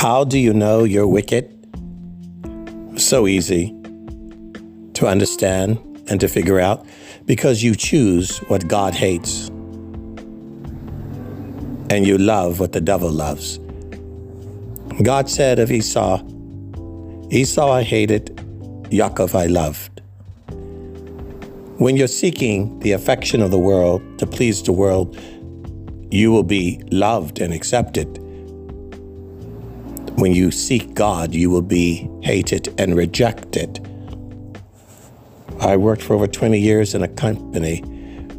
How 0.00 0.24
do 0.24 0.38
you 0.38 0.54
know 0.54 0.84
you're 0.84 1.06
wicked? 1.06 1.44
So 2.96 3.26
easy 3.26 3.66
to 4.94 5.06
understand 5.06 5.76
and 6.08 6.18
to 6.20 6.26
figure 6.26 6.58
out 6.58 6.86
because 7.26 7.62
you 7.62 7.74
choose 7.74 8.38
what 8.48 8.66
God 8.66 8.94
hates 8.94 9.48
and 11.90 12.06
you 12.06 12.16
love 12.16 12.60
what 12.60 12.72
the 12.72 12.80
devil 12.80 13.10
loves. 13.10 13.58
God 15.02 15.28
said 15.28 15.58
of 15.58 15.70
Esau, 15.70 16.22
Esau 17.30 17.70
I 17.70 17.82
hated, 17.82 18.34
Yaakov 18.88 19.34
I 19.34 19.48
loved. 19.48 20.00
When 21.78 21.98
you're 21.98 22.08
seeking 22.08 22.78
the 22.78 22.92
affection 22.92 23.42
of 23.42 23.50
the 23.50 23.58
world 23.58 24.00
to 24.18 24.26
please 24.26 24.62
the 24.62 24.72
world, 24.72 25.18
you 26.10 26.32
will 26.32 26.42
be 26.42 26.82
loved 26.90 27.38
and 27.38 27.52
accepted. 27.52 28.19
When 30.20 30.34
you 30.34 30.50
seek 30.50 30.92
God, 30.92 31.34
you 31.34 31.48
will 31.48 31.62
be 31.62 32.06
hated 32.20 32.78
and 32.78 32.94
rejected. 32.94 33.80
I 35.60 35.78
worked 35.78 36.02
for 36.02 36.12
over 36.12 36.26
20 36.26 36.58
years 36.58 36.94
in 36.94 37.02
a 37.02 37.08
company 37.08 37.78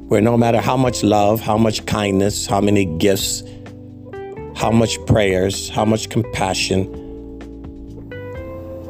where 0.07 0.21
no 0.21 0.37
matter 0.37 0.61
how 0.61 0.77
much 0.77 1.01
love, 1.01 1.41
how 1.41 1.57
much 1.57 1.83
kindness, 1.87 2.45
how 2.45 2.61
many 2.61 2.85
gifts, 2.85 3.41
how 4.55 4.69
much 4.69 5.03
prayers, 5.07 5.69
how 5.69 5.83
much 5.83 6.11
compassion, 6.11 6.85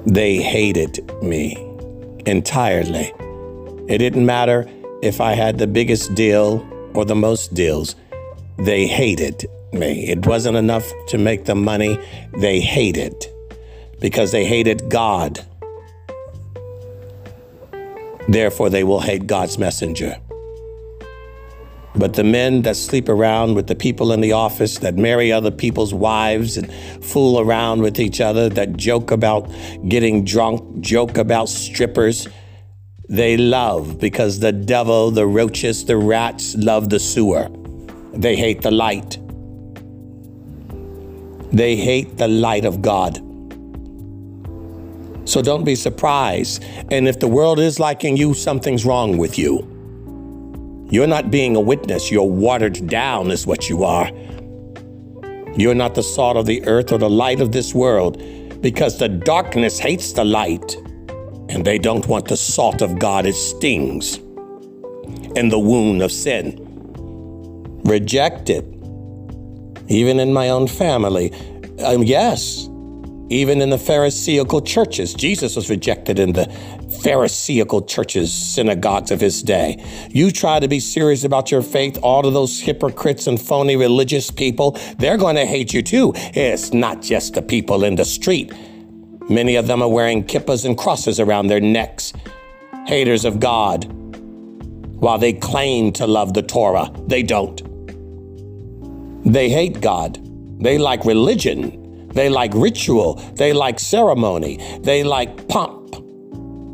they 0.05 0.41
hated 0.41 0.99
me 1.23 1.55
entirely. 2.25 3.13
It 3.87 3.99
didn't 3.99 4.25
matter 4.25 4.69
if 5.01 5.21
I 5.21 5.31
had 5.31 5.59
the 5.59 5.67
biggest 5.67 6.13
deal 6.13 6.67
or 6.93 7.05
the 7.05 7.15
most 7.15 7.53
deals, 7.53 7.95
they 8.57 8.85
hated 8.85 9.45
me. 9.73 10.09
It 10.09 10.25
wasn't 10.25 10.57
enough 10.57 10.89
to 11.07 11.17
make 11.17 11.45
the 11.45 11.55
money, 11.55 11.99
they 12.37 12.59
hated 12.59 13.25
because 13.99 14.31
they 14.31 14.45
hated 14.45 14.89
God. 14.89 15.45
Therefore, 18.27 18.69
they 18.69 18.83
will 18.83 18.99
hate 18.99 19.27
God's 19.27 19.57
messenger. 19.57 20.17
But 21.95 22.13
the 22.13 22.23
men 22.23 22.61
that 22.61 22.77
sleep 22.77 23.09
around 23.09 23.55
with 23.55 23.67
the 23.67 23.75
people 23.75 24.13
in 24.13 24.21
the 24.21 24.31
office, 24.31 24.77
that 24.79 24.95
marry 24.95 25.31
other 25.31 25.51
people's 25.51 25.93
wives 25.93 26.55
and 26.55 26.71
fool 27.03 27.39
around 27.39 27.81
with 27.81 27.99
each 27.99 28.21
other, 28.21 28.47
that 28.49 28.77
joke 28.77 29.11
about 29.11 29.49
getting 29.89 30.23
drunk, 30.23 30.79
joke 30.79 31.17
about 31.17 31.49
strippers, 31.49 32.27
they 33.09 33.35
love 33.35 33.99
because 33.99 34.39
the 34.39 34.53
devil, 34.53 35.11
the 35.11 35.27
roaches, 35.27 35.83
the 35.83 35.97
rats 35.97 36.55
love 36.55 36.89
the 36.89 36.99
sewer. 36.99 37.49
They 38.13 38.37
hate 38.37 38.61
the 38.61 38.71
light. 38.71 39.17
They 41.51 41.75
hate 41.75 42.17
the 42.17 42.27
light 42.27 42.65
of 42.65 42.81
God. 42.81 43.17
So 45.27 45.41
don't 45.41 45.63
be 45.63 45.75
surprised. 45.75 46.63
And 46.91 47.07
if 47.07 47.19
the 47.19 47.27
world 47.27 47.59
is 47.59 47.79
liking 47.79 48.17
you, 48.17 48.33
something's 48.33 48.85
wrong 48.85 49.17
with 49.17 49.37
you. 49.37 49.67
You're 50.89 51.07
not 51.07 51.31
being 51.31 51.55
a 51.55 51.61
witness, 51.61 52.11
you're 52.11 52.23
watered 52.23 52.87
down, 52.87 53.31
is 53.31 53.47
what 53.47 53.69
you 53.69 53.83
are. 53.85 54.09
You're 55.55 55.75
not 55.75 55.95
the 55.95 56.03
salt 56.03 56.37
of 56.37 56.45
the 56.45 56.65
earth 56.65 56.91
or 56.91 56.97
the 56.97 57.09
light 57.09 57.39
of 57.39 57.51
this 57.51 57.73
world 57.73 58.21
because 58.61 58.97
the 58.97 59.07
darkness 59.07 59.79
hates 59.79 60.11
the 60.13 60.25
light 60.25 60.75
and 61.49 61.65
they 61.65 61.77
don't 61.77 62.07
want 62.07 62.27
the 62.27 62.37
salt 62.37 62.81
of 62.81 62.99
God. 62.99 63.25
It 63.25 63.35
stings 63.35 64.17
and 65.35 65.51
the 65.51 65.59
wound 65.59 66.01
of 66.01 66.11
sin. 66.11 66.57
Reject 67.85 68.49
it 68.49 68.65
even 69.87 70.19
in 70.19 70.33
my 70.33 70.49
own 70.49 70.67
family. 70.67 71.33
Um, 71.83 72.03
yes, 72.03 72.67
even 73.31 73.61
in 73.61 73.69
the 73.69 73.77
Pharisaical 73.77 74.59
churches. 74.59 75.13
Jesus 75.13 75.55
was 75.55 75.69
rejected 75.69 76.19
in 76.19 76.33
the 76.33 76.45
Pharisaical 77.01 77.81
churches, 77.81 78.31
synagogues 78.31 79.09
of 79.09 79.21
his 79.21 79.41
day. 79.41 79.83
You 80.09 80.31
try 80.31 80.59
to 80.59 80.67
be 80.67 80.81
serious 80.81 81.23
about 81.23 81.49
your 81.49 81.61
faith, 81.61 81.97
all 82.03 82.27
of 82.27 82.33
those 82.33 82.59
hypocrites 82.59 83.27
and 83.27 83.41
phony 83.41 83.77
religious 83.77 84.29
people, 84.29 84.77
they're 84.97 85.17
going 85.17 85.37
to 85.37 85.45
hate 85.45 85.73
you 85.73 85.81
too. 85.81 86.11
It's 86.15 86.73
not 86.73 87.01
just 87.01 87.33
the 87.33 87.41
people 87.41 87.85
in 87.85 87.95
the 87.95 88.05
street. 88.05 88.51
Many 89.29 89.55
of 89.55 89.65
them 89.65 89.81
are 89.81 89.87
wearing 89.87 90.25
kippas 90.25 90.65
and 90.65 90.77
crosses 90.77 91.17
around 91.17 91.47
their 91.47 91.61
necks, 91.61 92.11
haters 92.85 93.23
of 93.23 93.39
God. 93.39 93.85
While 93.85 95.17
they 95.17 95.31
claim 95.31 95.93
to 95.93 96.05
love 96.05 96.33
the 96.33 96.43
Torah, 96.43 96.91
they 97.07 97.23
don't. 97.23 97.70
They 99.25 99.49
hate 99.49 99.81
God. 99.81 100.19
They 100.61 100.77
like 100.77 101.05
religion. 101.05 102.09
They 102.09 102.29
like 102.29 102.53
ritual. 102.53 103.15
They 103.35 103.53
like 103.53 103.79
ceremony. 103.79 104.57
They 104.81 105.03
like 105.03 105.47
pomp 105.47 105.95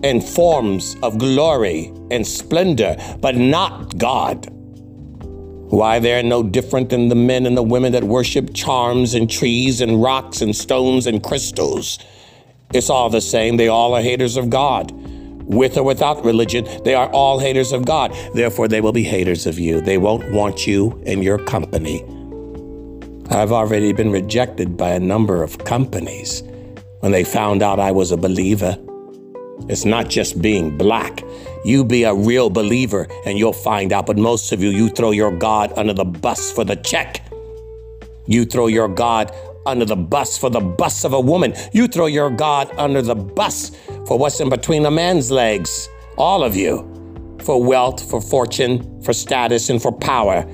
and 0.03 0.23
forms 0.23 0.95
of 1.03 1.17
glory 1.17 1.91
and 2.11 2.25
splendor, 2.25 2.95
but 3.19 3.35
not 3.35 3.97
God. 3.97 4.47
Why, 5.69 5.99
they're 5.99 6.23
no 6.23 6.43
different 6.43 6.89
than 6.89 7.09
the 7.09 7.15
men 7.15 7.45
and 7.45 7.57
the 7.57 7.63
women 7.63 7.91
that 7.91 8.03
worship 8.03 8.53
charms 8.53 9.13
and 9.13 9.29
trees 9.29 9.81
and 9.81 10.01
rocks 10.01 10.41
and 10.41 10.55
stones 10.55 11.07
and 11.07 11.21
crystals. 11.21 11.99
It's 12.73 12.89
all 12.89 13.09
the 13.09 13.21
same. 13.21 13.57
They 13.57 13.67
all 13.67 13.93
are 13.93 14.01
haters 14.01 14.37
of 14.37 14.49
God. 14.49 14.91
With 14.93 15.77
or 15.77 15.83
without 15.83 16.23
religion, 16.25 16.67
they 16.83 16.93
are 16.93 17.09
all 17.11 17.39
haters 17.39 17.71
of 17.71 17.85
God. 17.85 18.13
Therefore, 18.33 18.67
they 18.67 18.81
will 18.81 18.91
be 18.91 19.03
haters 19.03 19.45
of 19.45 19.59
you. 19.59 19.81
They 19.81 19.97
won't 19.97 20.31
want 20.31 20.67
you 20.67 21.01
in 21.05 21.21
your 21.21 21.37
company. 21.37 22.03
I've 23.29 23.51
already 23.51 23.91
been 23.91 24.09
rejected 24.09 24.77
by 24.77 24.91
a 24.91 25.01
number 25.01 25.43
of 25.43 25.57
companies 25.65 26.43
when 27.01 27.11
they 27.11 27.25
found 27.25 27.61
out 27.61 27.77
I 27.77 27.91
was 27.91 28.11
a 28.11 28.17
believer. 28.17 28.77
It's 29.67 29.83
not 29.83 30.07
just 30.07 30.41
being 30.41 30.77
black. 30.77 31.23
You 31.65 31.83
be 31.83 32.03
a 32.03 32.13
real 32.13 32.49
believer 32.49 33.05
and 33.25 33.37
you'll 33.37 33.51
find 33.51 33.91
out. 33.91 34.05
But 34.05 34.17
most 34.17 34.53
of 34.53 34.63
you, 34.63 34.69
you 34.69 34.87
throw 34.89 35.11
your 35.11 35.35
God 35.35 35.73
under 35.77 35.93
the 35.93 36.05
bus 36.05 36.53
for 36.53 36.63
the 36.63 36.77
check. 36.77 37.21
You 38.27 38.45
throw 38.45 38.67
your 38.67 38.87
God 38.87 39.35
under 39.65 39.83
the 39.83 39.97
bus 39.97 40.37
for 40.37 40.49
the 40.49 40.61
bus 40.61 41.03
of 41.03 41.11
a 41.11 41.19
woman. 41.19 41.53
You 41.73 41.89
throw 41.89 42.05
your 42.05 42.29
God 42.29 42.71
under 42.77 43.01
the 43.01 43.15
bus 43.15 43.71
for 44.05 44.17
what's 44.17 44.39
in 44.39 44.49
between 44.49 44.85
a 44.85 44.91
man's 44.91 45.31
legs. 45.31 45.89
All 46.17 46.43
of 46.45 46.55
you. 46.55 46.93
For 47.41 47.61
wealth, 47.61 48.09
for 48.09 48.21
fortune, 48.21 49.01
for 49.01 49.11
status, 49.11 49.69
and 49.69 49.81
for 49.81 49.91
power. 49.91 50.49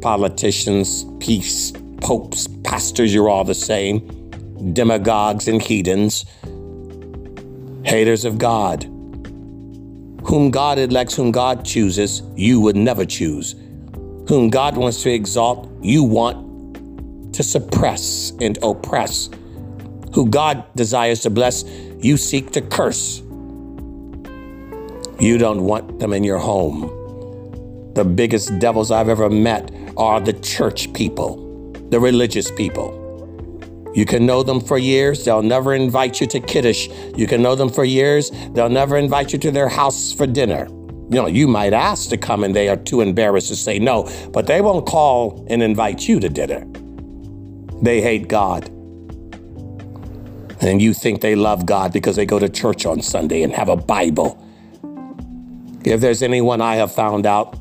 Politicians, 0.00 1.04
peace, 1.18 1.72
popes, 2.00 2.46
pastors, 2.64 3.12
you're 3.12 3.28
all 3.28 3.44
the 3.44 3.54
same, 3.54 4.00
demagogues 4.72 5.48
and 5.48 5.62
heathens, 5.62 6.24
haters 7.84 8.24
of 8.24 8.38
God. 8.38 8.84
Whom 10.24 10.50
God 10.50 10.78
elects, 10.78 11.14
whom 11.14 11.32
God 11.32 11.64
chooses, 11.64 12.22
you 12.36 12.60
would 12.60 12.76
never 12.76 13.04
choose. 13.04 13.54
Whom 14.28 14.50
God 14.50 14.76
wants 14.76 15.02
to 15.02 15.10
exalt, 15.10 15.68
you 15.82 16.04
want 16.04 17.34
to 17.34 17.42
suppress 17.42 18.32
and 18.40 18.58
oppress. 18.62 19.30
Who 20.14 20.28
God 20.28 20.64
desires 20.76 21.20
to 21.20 21.30
bless, 21.30 21.64
you 22.00 22.16
seek 22.16 22.50
to 22.52 22.60
curse. 22.60 23.20
You 25.18 25.36
don't 25.38 25.64
want 25.64 25.98
them 25.98 26.12
in 26.12 26.24
your 26.24 26.38
home. 26.38 26.96
The 27.94 28.04
biggest 28.04 28.58
devils 28.58 28.90
I've 28.90 29.08
ever 29.08 29.28
met 29.28 29.70
are 29.96 30.20
the 30.20 30.32
church 30.32 30.92
people 30.92 31.49
the 31.90 32.00
religious 32.00 32.50
people. 32.50 32.96
You 33.94 34.06
can 34.06 34.24
know 34.24 34.42
them 34.42 34.60
for 34.60 34.78
years, 34.78 35.24
they'll 35.24 35.42
never 35.42 35.74
invite 35.74 36.20
you 36.20 36.26
to 36.28 36.40
Kiddush. 36.40 36.88
You 37.16 37.26
can 37.26 37.42
know 37.42 37.56
them 37.56 37.68
for 37.68 37.84
years, 37.84 38.30
they'll 38.52 38.68
never 38.68 38.96
invite 38.96 39.32
you 39.32 39.38
to 39.40 39.50
their 39.50 39.68
house 39.68 40.12
for 40.12 40.26
dinner. 40.26 40.66
You 41.10 41.16
know, 41.16 41.26
you 41.26 41.48
might 41.48 41.72
ask 41.72 42.08
to 42.10 42.16
come 42.16 42.44
and 42.44 42.54
they 42.54 42.68
are 42.68 42.76
too 42.76 43.00
embarrassed 43.00 43.48
to 43.48 43.56
say 43.56 43.80
no, 43.80 44.08
but 44.32 44.46
they 44.46 44.60
won't 44.60 44.86
call 44.86 45.44
and 45.50 45.60
invite 45.60 46.08
you 46.08 46.20
to 46.20 46.28
dinner. 46.28 46.64
They 47.82 48.00
hate 48.00 48.28
God. 48.28 48.68
And 50.60 50.80
you 50.80 50.94
think 50.94 51.20
they 51.20 51.34
love 51.34 51.66
God 51.66 51.92
because 51.92 52.14
they 52.14 52.26
go 52.26 52.38
to 52.38 52.48
church 52.48 52.86
on 52.86 53.02
Sunday 53.02 53.42
and 53.42 53.52
have 53.52 53.68
a 53.68 53.76
Bible. 53.76 54.40
If 55.84 56.00
there's 56.00 56.22
anyone 56.22 56.60
I 56.60 56.76
have 56.76 56.92
found 56.92 57.26
out 57.26 57.58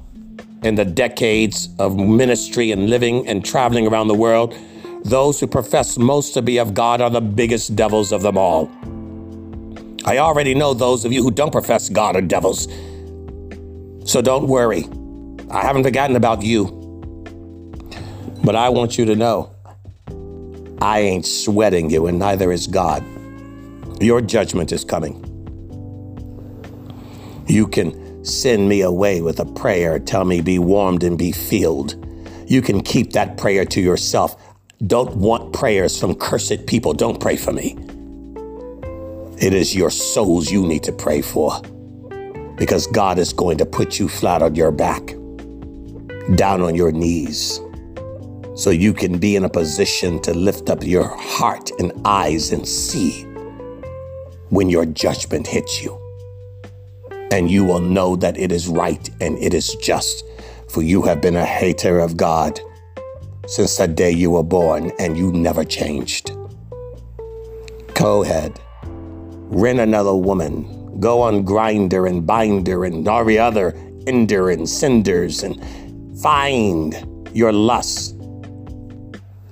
in 0.63 0.75
the 0.75 0.85
decades 0.85 1.69
of 1.79 1.97
ministry 1.97 2.71
and 2.71 2.89
living 2.89 3.27
and 3.27 3.45
traveling 3.45 3.87
around 3.87 4.07
the 4.07 4.15
world, 4.15 4.55
those 5.03 5.39
who 5.39 5.47
profess 5.47 5.97
most 5.97 6.33
to 6.33 6.41
be 6.41 6.57
of 6.57 6.73
God 6.73 7.01
are 7.01 7.09
the 7.09 7.21
biggest 7.21 7.75
devils 7.75 8.11
of 8.11 8.21
them 8.21 8.37
all. 8.37 8.69
I 10.05 10.17
already 10.17 10.53
know 10.53 10.73
those 10.73 11.05
of 11.05 11.11
you 11.11 11.23
who 11.23 11.31
don't 11.31 11.51
profess 11.51 11.89
God 11.89 12.15
are 12.15 12.21
devils. 12.21 12.67
So 14.05 14.21
don't 14.21 14.47
worry. 14.47 14.85
I 15.51 15.61
haven't 15.61 15.83
forgotten 15.83 16.15
about 16.15 16.41
you. 16.41 16.75
But 18.43 18.55
I 18.55 18.69
want 18.69 18.97
you 18.97 19.05
to 19.05 19.15
know 19.15 19.53
I 20.81 20.99
ain't 20.99 21.25
sweating 21.25 21.89
you, 21.89 22.07
and 22.07 22.17
neither 22.19 22.51
is 22.51 22.67
God. 22.67 23.03
Your 24.01 24.21
judgment 24.21 24.71
is 24.71 24.85
coming. 24.85 25.25
You 27.47 27.67
can 27.67 28.08
Send 28.23 28.67
me 28.67 28.81
away 28.81 29.21
with 29.21 29.39
a 29.39 29.45
prayer. 29.45 29.97
Tell 29.99 30.25
me, 30.25 30.41
be 30.41 30.59
warmed 30.59 31.03
and 31.03 31.17
be 31.17 31.31
filled. 31.31 31.95
You 32.47 32.61
can 32.61 32.81
keep 32.81 33.13
that 33.13 33.37
prayer 33.37 33.65
to 33.65 33.81
yourself. 33.81 34.35
don't 34.87 35.15
want 35.15 35.53
prayers 35.53 35.99
from 35.99 36.15
cursed 36.15 36.65
people, 36.65 36.93
don't 36.93 37.19
pray 37.19 37.37
for 37.37 37.53
me. 37.53 37.77
It 39.37 39.53
is 39.53 39.75
your 39.75 39.89
souls 39.89 40.51
you 40.51 40.65
need 40.67 40.83
to 40.83 40.91
pray 40.91 41.21
for 41.21 41.61
because 42.57 42.87
God 42.87 43.19
is 43.19 43.31
going 43.31 43.57
to 43.59 43.65
put 43.65 43.99
you 43.99 44.09
flat 44.09 44.41
on 44.41 44.55
your 44.55 44.71
back, 44.71 45.15
down 46.35 46.61
on 46.61 46.75
your 46.75 46.91
knees, 46.91 47.61
so 48.55 48.69
you 48.69 48.93
can 48.93 49.17
be 49.17 49.37
in 49.37 49.45
a 49.45 49.49
position 49.49 50.21
to 50.23 50.33
lift 50.33 50.69
up 50.69 50.83
your 50.83 51.07
heart 51.07 51.71
and 51.79 51.93
eyes 52.03 52.51
and 52.51 52.67
see 52.67 53.23
when 54.49 54.69
your 54.69 54.85
judgment 54.85 55.47
hits 55.47 55.81
you. 55.81 56.08
And 57.31 57.49
you 57.49 57.63
will 57.63 57.79
know 57.79 58.15
that 58.15 58.37
it 58.37 58.51
is 58.51 58.67
right 58.67 59.09
and 59.21 59.37
it 59.37 59.53
is 59.53 59.75
just, 59.75 60.23
for 60.69 60.81
you 60.81 61.03
have 61.03 61.21
been 61.21 61.35
a 61.35 61.45
hater 61.45 61.99
of 61.99 62.17
God 62.17 62.59
since 63.47 63.77
the 63.77 63.87
day 63.87 64.11
you 64.11 64.31
were 64.31 64.43
born 64.43 64.91
and 64.99 65.17
you 65.17 65.31
never 65.31 65.63
changed. 65.63 66.31
Go 67.93 68.23
ahead, 68.23 68.59
rent 68.81 69.79
another 69.79 70.15
woman, 70.15 70.99
go 70.99 71.21
on 71.21 71.45
Grindr 71.45 72.09
and 72.09 72.25
Binder 72.25 72.85
and 72.85 73.07
every 73.07 73.37
other 73.37 73.75
Ender 74.07 74.49
and 74.49 74.67
Cinders 74.67 75.43
and 75.43 75.61
find 76.21 77.29
your 77.33 77.51
lust. 77.51 78.15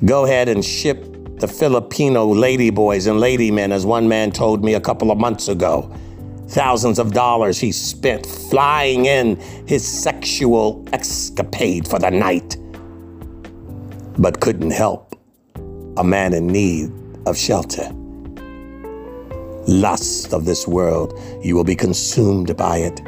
Go 0.05 0.25
ahead 0.25 0.49
and 0.49 0.63
ship 0.63 1.03
the 1.39 1.47
Filipino 1.47 2.33
ladyboys 2.33 3.07
and 3.09 3.19
ladymen, 3.19 3.71
as 3.71 3.85
one 3.85 4.07
man 4.07 4.31
told 4.31 4.63
me 4.63 4.73
a 4.73 4.79
couple 4.79 5.11
of 5.11 5.17
months 5.17 5.47
ago. 5.47 5.91
Thousands 6.49 6.99
of 6.99 7.13
dollars 7.13 7.59
he 7.59 7.71
spent 7.71 8.25
flying 8.25 9.05
in 9.05 9.35
his 9.67 9.85
sexual 9.85 10.85
escapade 10.93 11.87
for 11.87 11.99
the 11.99 12.09
night 12.09 12.57
but 14.17 14.39
couldn't 14.39 14.71
help 14.71 15.15
a 15.97 16.03
man 16.03 16.33
in 16.33 16.47
need 16.47 16.91
of 17.25 17.37
shelter. 17.37 17.91
Lust 19.67 20.33
of 20.33 20.45
this 20.45 20.67
world, 20.67 21.19
you 21.43 21.55
will 21.55 21.63
be 21.63 21.75
consumed 21.75 22.55
by 22.55 22.77
it. 22.77 22.99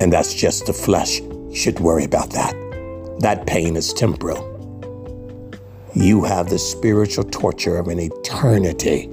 And 0.00 0.12
that's 0.12 0.32
just 0.32 0.66
the 0.66 0.72
flesh. 0.72 1.20
You 1.20 1.54
should 1.54 1.80
worry 1.80 2.04
about 2.04 2.30
that. 2.30 2.54
That 3.20 3.46
pain 3.46 3.74
is 3.76 3.92
temporal. 3.92 4.46
You 5.94 6.22
have 6.24 6.48
the 6.48 6.58
spiritual 6.58 7.24
torture 7.24 7.76
of 7.78 7.88
an 7.88 7.98
eternity 7.98 9.10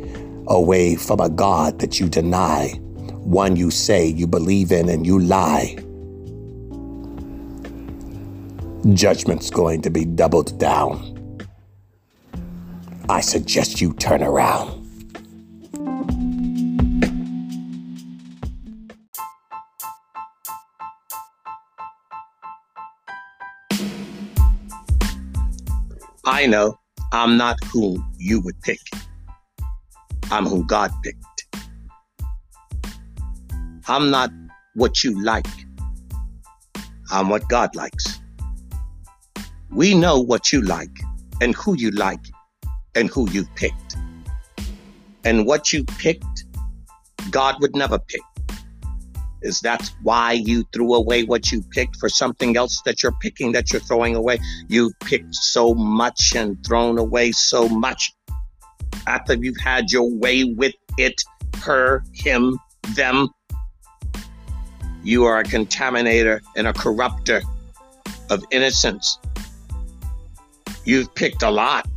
away 0.48 0.96
from 0.96 1.20
a 1.20 1.30
God 1.30 1.80
that 1.80 2.00
you 2.00 2.08
deny, 2.08 2.80
one 3.26 3.56
you 3.56 3.72
say 3.72 4.06
you 4.06 4.28
believe 4.28 4.72
in 4.72 4.88
and 4.90 5.06
you 5.06 5.20
lie. 5.20 5.76
judgment's 8.94 9.50
going 9.50 9.82
to 9.82 9.90
be 9.90 10.06
doubled 10.06 10.60
down. 10.60 11.12
I 13.10 13.22
suggest 13.22 13.82
you 13.82 13.94
turn 13.94 14.22
around. 14.24 14.84
I 26.28 26.48
know 26.48 26.78
I'm 27.12 27.38
not 27.38 27.58
who 27.66 28.04
you 28.18 28.42
would 28.42 28.60
pick. 28.62 28.80
I'm 30.32 30.46
who 30.46 30.66
God 30.66 30.92
picked. 31.04 31.35
I'm 33.88 34.10
not 34.10 34.32
what 34.74 35.04
you 35.04 35.22
like. 35.24 35.48
I'm 37.12 37.30
what 37.30 37.48
God 37.48 37.76
likes. 37.76 38.20
We 39.70 39.94
know 39.94 40.20
what 40.20 40.52
you 40.52 40.62
like 40.62 40.98
and 41.42 41.54
who 41.56 41.78
you 41.78 41.92
like 41.92 42.26
and 42.96 43.10
who 43.10 43.30
you 43.30 43.46
picked. 43.56 43.96
And 45.24 45.46
what 45.46 45.72
you 45.74 45.84
picked, 45.84 46.46
God 47.30 47.56
would 47.62 47.76
never 47.76 48.00
pick. 48.00 48.22
Is 49.42 49.60
that 49.60 49.92
why 50.02 50.32
you 50.32 50.64
threw 50.74 50.96
away 50.96 51.24
what 51.24 51.52
you 51.52 51.62
picked 51.62 51.98
for 51.98 52.10
something 52.10 52.58
else 52.58 52.82
that 52.86 53.04
you're 53.04 53.16
picking 53.22 53.52
that 53.52 53.72
you're 53.72 53.82
throwing 53.82 54.16
away? 54.16 54.40
You 54.68 54.92
picked 55.04 55.36
so 55.36 55.76
much 55.76 56.34
and 56.36 56.58
thrown 56.66 56.98
away 56.98 57.32
so 57.32 57.70
much 57.70 58.12
after 59.06 59.36
you've 59.36 59.60
had 59.64 59.92
your 59.92 60.10
way 60.10 60.44
with 60.44 60.74
it, 60.98 61.22
her, 61.58 62.04
him, 62.14 62.58
them. 62.96 63.30
You 65.06 65.24
are 65.24 65.40
a 65.40 65.44
contaminator 65.46 66.42
and 66.58 66.68
a 66.68 66.74
corrupter 66.74 67.42
of 68.30 68.44
innocence 68.52 69.18
You've 70.86 71.14
picked 71.16 71.42
a 71.42 71.50
lot 71.50 71.88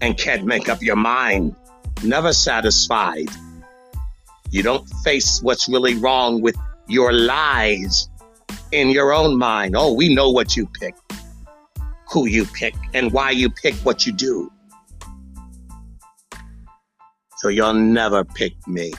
and 0.00 0.16
can't 0.16 0.46
make 0.46 0.70
up 0.70 0.82
your 0.82 0.96
mind, 0.96 1.54
never 2.02 2.32
satisfied. 2.32 3.28
You 4.50 4.62
don't 4.62 4.88
face 5.04 5.42
what's 5.42 5.68
really 5.68 5.94
wrong 5.94 6.40
with 6.40 6.56
your 6.88 7.12
lies 7.12 8.08
in 8.72 8.88
your 8.88 9.12
own 9.12 9.36
mind. 9.36 9.74
Oh, 9.76 9.92
we 9.92 10.14
know 10.14 10.30
what 10.30 10.56
you 10.56 10.66
pick, 10.80 10.94
who 12.10 12.26
you 12.26 12.46
pick, 12.46 12.74
and 12.94 13.12
why 13.12 13.30
you 13.30 13.50
pick 13.50 13.74
what 13.84 14.06
you 14.06 14.12
do. 14.12 14.50
So 17.36 17.48
you'll 17.48 17.74
never 17.74 18.24
pick 18.24 18.54
me. 18.66 18.94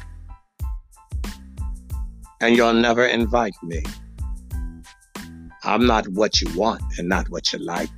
And 2.46 2.56
you'll 2.56 2.74
never 2.74 3.04
invite 3.08 3.56
me. 3.64 3.82
I'm 5.64 5.88
not 5.88 6.08
what 6.10 6.42
you 6.42 6.48
want 6.56 6.84
and 7.00 7.10
not 7.10 7.28
what 7.32 7.52
you 7.52 7.58
like. 7.58 7.90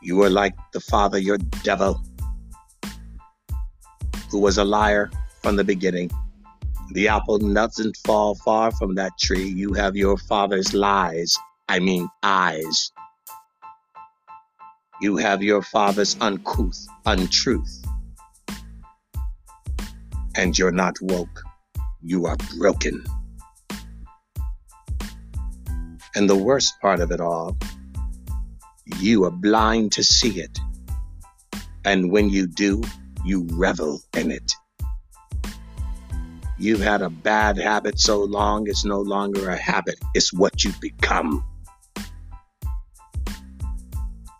You 0.00 0.22
are 0.22 0.30
like 0.30 0.54
the 0.72 0.78
father, 0.78 1.18
your 1.18 1.38
devil, 1.64 2.00
who 4.30 4.38
was 4.38 4.58
a 4.58 4.64
liar 4.64 5.10
from 5.42 5.56
the 5.56 5.64
beginning. 5.64 6.08
The 6.92 7.08
apple 7.08 7.38
doesn't 7.38 7.96
fall 8.06 8.36
far 8.36 8.70
from 8.70 8.94
that 8.94 9.10
tree. 9.18 9.48
You 9.48 9.72
have 9.72 9.96
your 9.96 10.16
father's 10.16 10.72
lies, 10.72 11.36
I 11.68 11.80
mean 11.80 12.08
eyes. 12.22 12.92
You 15.00 15.16
have 15.16 15.42
your 15.42 15.62
father's 15.62 16.16
uncouth, 16.20 16.86
untruth. 17.06 17.84
And 20.36 20.56
you're 20.56 20.70
not 20.70 20.94
woke. 21.02 21.49
You 22.02 22.26
are 22.26 22.36
broken. 22.58 23.04
And 26.14 26.28
the 26.28 26.36
worst 26.36 26.74
part 26.80 27.00
of 27.00 27.10
it 27.10 27.20
all 27.20 27.56
you 28.98 29.24
are 29.24 29.30
blind 29.30 29.92
to 29.92 30.02
see 30.02 30.40
it. 30.40 30.58
And 31.84 32.10
when 32.10 32.28
you 32.28 32.46
do, 32.46 32.82
you 33.24 33.46
revel 33.52 34.00
in 34.16 34.30
it. 34.30 34.52
You've 36.58 36.80
had 36.80 37.00
a 37.00 37.08
bad 37.08 37.56
habit 37.56 37.98
so 37.98 38.22
long, 38.22 38.68
it's 38.68 38.84
no 38.84 39.00
longer 39.00 39.48
a 39.48 39.56
habit, 39.56 39.94
it's 40.14 40.32
what 40.32 40.62
you've 40.62 40.80
become. 40.80 41.44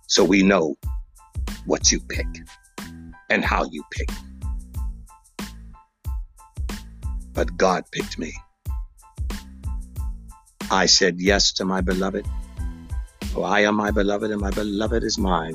So 0.06 0.24
we 0.24 0.42
know 0.42 0.76
what 1.64 1.90
you 1.90 2.00
pick 2.00 2.26
and 3.30 3.44
how 3.44 3.64
you 3.70 3.82
pick. 3.92 4.10
But 7.32 7.56
God 7.56 7.84
picked 7.92 8.18
me. 8.18 8.34
I 10.70 10.86
said 10.86 11.20
yes 11.20 11.52
to 11.52 11.64
my 11.64 11.80
beloved 11.80 12.26
for 13.32 13.46
I 13.46 13.60
am 13.60 13.76
my 13.76 13.90
beloved, 13.90 14.30
and 14.30 14.40
my 14.40 14.50
beloved 14.50 15.04
is 15.04 15.16
mine. 15.16 15.54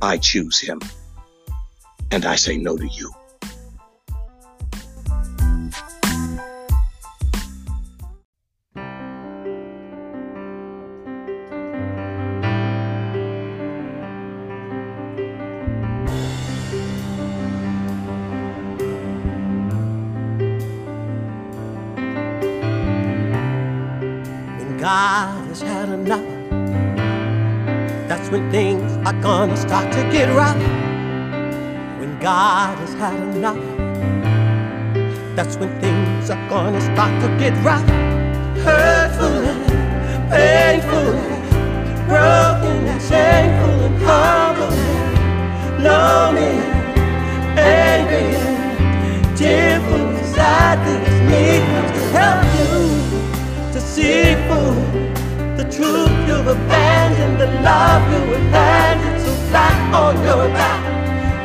I 0.00 0.16
choose 0.16 0.58
him, 0.58 0.80
and 2.10 2.24
I 2.24 2.36
say 2.36 2.56
no 2.56 2.76
to 2.76 2.86
you. 2.86 3.12
When 28.30 28.50
things 28.50 28.96
are 29.06 29.20
gonna 29.22 29.56
start 29.56 29.90
to 29.92 30.02
get 30.10 30.28
rough. 30.34 30.56
When 31.98 32.18
God 32.20 32.78
has 32.78 32.94
had 32.94 33.14
enough, 33.36 33.56
that's 35.34 35.56
when 35.56 35.80
things 35.80 36.30
are 36.30 36.48
gonna 36.48 36.80
start 36.80 37.12
to 37.22 37.28
get 37.38 37.54
rough. 37.64 37.88
Hurtful 38.64 39.26
and 39.26 40.30
painful, 40.30 41.14
and 41.14 42.06
broken 42.08 42.86
and 42.92 43.02
shameful 43.02 43.76
and 43.86 43.98
humble, 44.02 44.72
and 44.72 45.84
lonely 45.84 46.54
and 47.48 47.58
angry 47.58 48.36
and 48.36 49.36
tearful. 49.36 50.16
Sad 50.34 50.78
things 50.84 51.20
need 51.30 51.62
to 51.94 52.02
help 52.16 52.44
you 52.58 53.72
to 53.72 53.80
see 53.80 54.34
full 54.48 55.07
truth 55.78 56.10
you've 56.26 56.48
abandoned, 56.48 57.38
the 57.40 57.46
love 57.62 58.02
you 58.12 58.20
were 58.30 58.46
handed, 58.50 59.20
so 59.24 59.32
flat 59.48 59.78
on 59.94 60.14
your 60.26 60.48
back, 60.58 60.82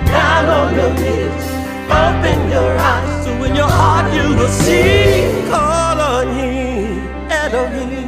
down 0.07 0.45
on 0.59 0.69
your 0.73 0.91
knees, 1.01 1.45
open 2.01 2.39
your 2.49 2.71
eyes, 2.91 3.25
so 3.25 3.31
in 3.43 3.55
your 3.55 3.69
heart 3.79 4.11
you 4.17 4.35
will 4.35 4.53
see, 4.63 5.47
call 5.51 5.99
on 6.01 6.27
Him, 6.35 7.07
Elohim. 7.29 8.02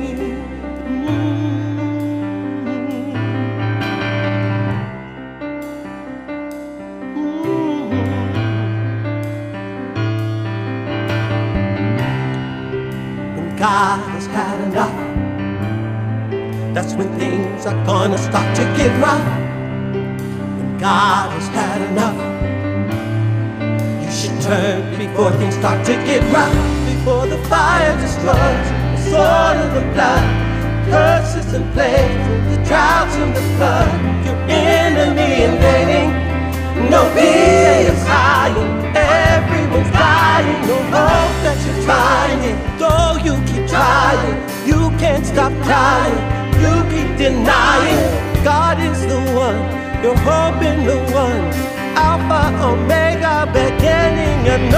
That's 16.75 16.93
when 16.95 17.07
things 17.17 17.65
are 17.65 17.85
gonna 17.85 18.17
start 18.17 18.53
to 18.57 18.63
get 18.75 18.91
rough. 19.01 19.23
When 20.57 20.77
God 20.77 21.31
has 21.31 21.47
had 21.47 21.79
enough, 21.89 22.19
you 24.03 24.11
should 24.11 24.35
turn 24.41 24.83
before 24.97 25.31
things 25.39 25.55
start 25.55 25.85
to 25.85 25.93
get 26.03 26.21
rough. 26.33 26.51
Before 26.91 27.27
the 27.27 27.37
fire 27.47 27.95
destroys 28.01 28.67
the 28.91 28.97
sword 29.07 29.57
of 29.63 29.71
the 29.73 29.85
blood, 29.93 30.25
curses 30.91 31.53
and 31.53 31.63
plagues, 31.71 32.27
the 32.51 32.61
droughts 32.67 33.15
and 33.23 33.33
the 33.33 33.45
flood. 33.55 33.87
Your 34.25 34.35
enemy 34.49 35.47
invading, 35.47 36.11
no 36.91 37.07
peace 37.15 37.87
is 37.87 38.03
hiding. 38.05 38.67
Everyone's 38.97 39.91
dying, 39.91 40.59
no 40.67 40.75
hope 40.91 41.35
that 41.45 41.57
you're 41.63 41.83
trying. 41.87 42.59
Though 42.75 43.15
you 43.23 43.33
keep 43.47 43.65
trying, 43.65 44.35
you 44.67 44.91
can't 44.99 45.25
stop 45.25 45.53
trying. 45.63 46.14
You 46.63 46.73
keep 46.91 47.09
denying. 47.17 48.03
God 48.43 48.79
is 48.79 48.99
the 49.11 49.19
one, 49.45 49.59
your 50.03 50.17
hope 50.27 50.61
in 50.61 50.85
the 50.85 50.99
one. 51.13 51.43
Alpha, 51.97 52.41
Omega, 52.71 53.35
beginning 53.53 54.47
and 54.53 54.75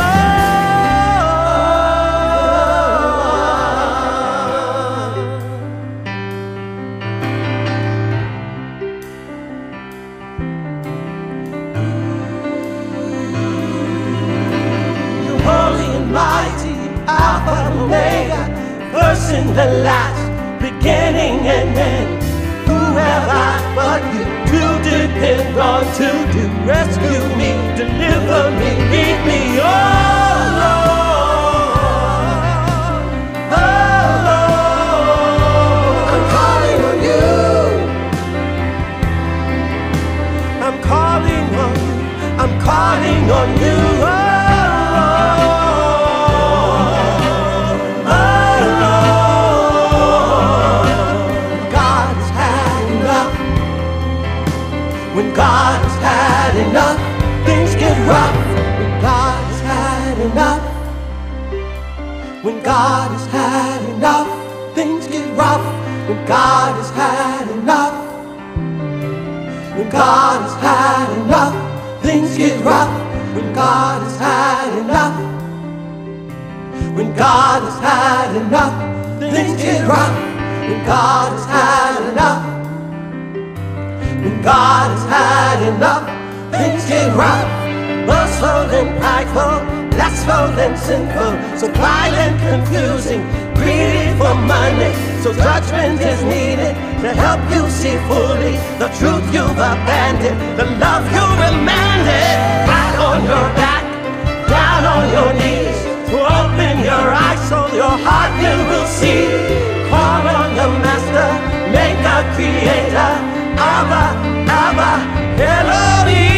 mighty, 16.17 16.73
Alpha 17.07 17.71
Omega, 17.71 18.41
first 18.91 19.31
and 19.31 19.49
the 19.49 19.65
last, 19.83 20.26
beginning 20.79 21.39
and 21.47 21.77
end. 21.77 22.23
Who 22.67 22.79
have 22.97 23.29
I 23.29 23.53
but 23.75 24.01
you 24.13 24.23
to 24.49 24.61
depend 24.83 25.57
on 25.57 25.83
to 25.99 26.09
do? 26.33 26.43
Rescue 26.65 27.23
me, 27.37 27.51
deliver 27.75 28.51
me, 28.59 28.69
lead 28.91 29.17
me, 29.27 29.39
oh 29.59 29.65
Lord. 30.61 32.43
Oh 33.51 34.09
Lord. 34.27 36.07
I'm 36.13 36.23
calling 36.35 36.79
on 36.89 36.97
you. 37.09 37.27
I'm 40.65 40.77
calling 40.83 41.49
on 41.65 41.75
you. 41.85 41.95
I'm 42.41 42.53
calling 42.61 43.31
on 43.31 43.49
you. 43.51 43.56
God 66.27 66.75
has 66.75 66.89
had 66.89 67.49
enough. 67.51 67.95
When 69.77 69.89
God 69.89 70.41
has 70.41 70.55
had 70.59 71.17
enough, 71.23 72.03
things 72.03 72.35
get 72.37 72.65
rough. 72.65 72.91
When 73.33 73.53
God 73.53 74.03
has 74.03 74.17
had 74.17 74.77
enough. 74.77 75.15
When 76.97 77.15
God 77.15 77.61
has 77.63 77.79
had 77.79 78.35
enough, 78.35 79.21
things 79.21 79.61
get 79.61 79.87
rough. 79.87 80.15
When 80.67 80.85
God 80.85 81.31
has 81.31 81.45
had 81.45 82.11
enough. 82.11 82.43
When 84.21 84.41
God 84.41 84.91
has 84.91 85.05
had 85.07 85.75
enough, 85.75 86.05
things 86.51 86.85
get 86.89 87.15
rough. 87.15 87.47
Boastful 88.05 88.67
and 88.75 88.99
prideful, 88.99 89.97
lustful 89.97 90.59
and 90.59 90.77
sinful, 90.77 91.57
so 91.57 91.71
violent, 91.71 92.37
confusing, 92.41 93.21
greedy 93.57 94.13
for 94.19 94.33
money. 94.35 94.91
So 95.23 95.33
judgment 95.33 95.99
is 96.01 96.21
needed 96.23 96.73
to 97.03 97.09
help 97.13 97.41
you 97.53 97.63
see 97.69 97.97
fully 98.07 98.55
the 98.81 98.89
truth 98.97 99.25
you've 99.33 99.59
abandoned, 99.73 100.39
the 100.59 100.65
love 100.83 101.05
you 101.15 101.25
remanded. 101.43 102.37
Right 102.69 102.95
on 103.09 103.19
your 103.31 103.47
back, 103.59 103.83
down 104.47 104.81
on 104.95 105.05
your 105.17 105.31
knees, 105.39 105.77
to 106.09 106.17
open 106.39 106.75
your 106.85 107.05
eyes 107.25 107.41
so 107.49 107.59
your 107.81 107.95
heart 108.05 108.33
you 108.43 108.55
will 108.69 108.89
see. 108.99 109.25
Call 109.89 110.23
on 110.39 110.49
the 110.59 110.67
Master, 110.83 111.29
Maker, 111.73 112.19
Creator, 112.35 113.13
Abba, 113.57 114.03
Abba, 114.63 114.91
Elohim, 115.41 116.36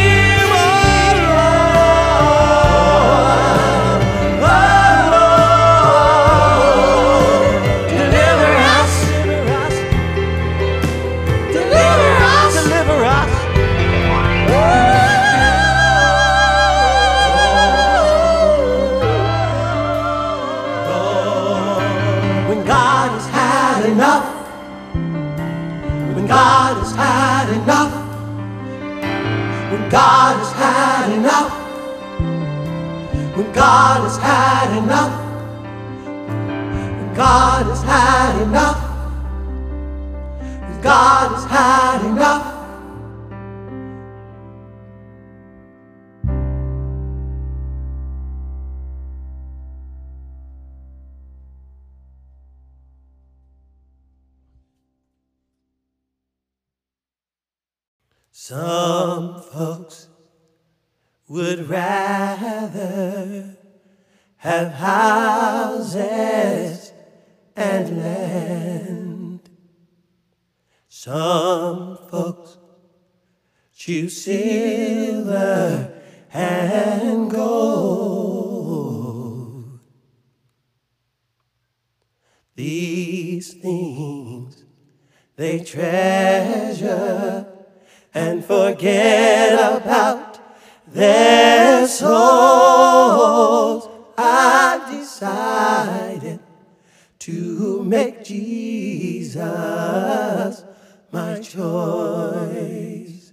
Some 58.50 59.40
folks 59.42 60.08
would 61.28 61.68
rather 61.70 63.56
have 64.38 64.72
houses 64.72 66.02
and 67.54 68.02
land. 68.02 69.48
Some 70.88 71.96
folks 72.10 72.58
choose 73.72 74.20
silver 74.24 75.92
and 76.32 77.30
gold. 77.30 78.50
These 82.56 83.52
things 83.54 84.64
they 85.36 85.60
treasure 85.60 87.49
and 88.14 88.44
forget 88.44 89.82
about 89.82 90.38
their 90.86 91.86
souls. 91.86 93.88
I've 94.18 94.90
decided 94.90 96.40
to 97.20 97.82
make 97.84 98.24
Jesus 98.24 99.44
my 101.12 101.40
choice. 101.40 103.32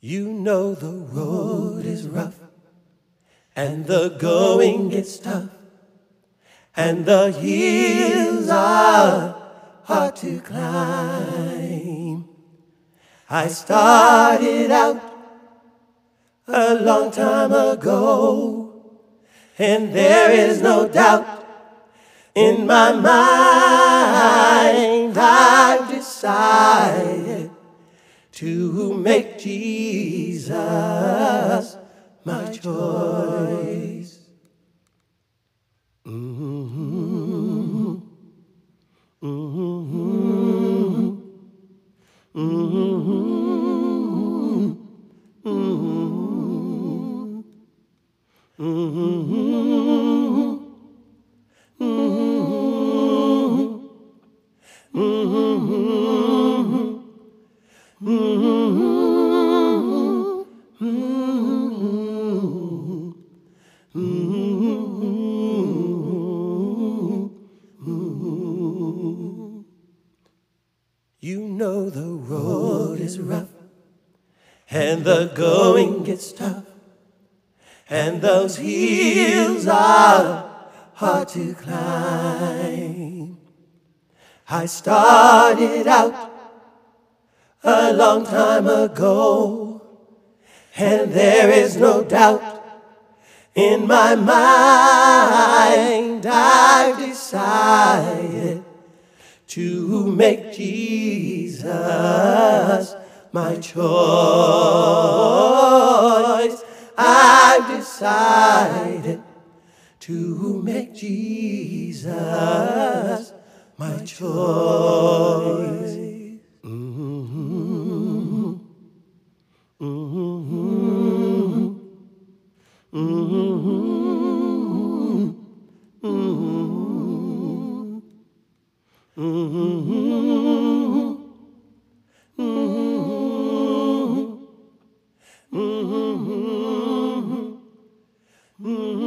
You 0.00 0.32
know 0.32 0.74
the 0.74 0.92
road 0.92 1.86
is 1.86 2.06
rough 2.06 2.38
and 3.56 3.86
the 3.86 4.10
going 4.10 4.90
gets 4.90 5.18
tough. 5.18 5.50
and 6.76 7.06
the 7.06 7.30
hills 7.30 8.48
are 8.48 9.43
hard 9.84 10.16
to 10.16 10.40
climb. 10.40 12.24
I 13.28 13.48
started 13.48 14.70
out 14.70 15.00
a 16.48 16.74
long 16.74 17.10
time 17.10 17.52
ago, 17.52 18.82
and 19.58 19.92
there 19.94 20.30
is 20.30 20.62
no 20.62 20.88
doubt 20.88 21.46
in 22.34 22.66
my 22.66 22.92
mind 22.92 23.04
I've 25.18 25.88
decided 25.90 27.50
to 28.32 28.94
make 28.94 29.38
Jesus 29.38 30.56
my 32.24 32.50
choice. 32.50 33.83
The 75.14 75.26
going 75.26 76.02
gets 76.02 76.32
tough 76.32 76.64
and 77.88 78.20
those 78.20 78.56
hills 78.56 79.68
are 79.68 80.50
hard 80.94 81.28
to 81.28 81.54
climb. 81.54 83.38
I 84.48 84.66
started 84.66 85.86
out 85.86 86.32
a 87.62 87.92
long 87.92 88.26
time 88.26 88.66
ago, 88.66 89.80
and 90.76 91.12
there 91.12 91.50
is 91.50 91.76
no 91.76 92.02
doubt 92.02 92.64
in 93.54 93.86
my 93.86 94.16
mind 94.16 96.26
I've 96.26 96.98
decided 96.98 98.64
to 99.46 100.06
make 100.06 100.52
Jesus 100.52 102.96
my 103.34 103.56
choice. 103.56 103.74
I've 106.96 107.66
decided 107.66 109.20
to 109.98 110.62
make 110.62 110.94
Jesus 110.94 112.06
my 113.76 113.98
choice. 114.04 116.13